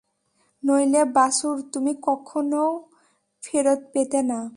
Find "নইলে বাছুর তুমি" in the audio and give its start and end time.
0.63-1.93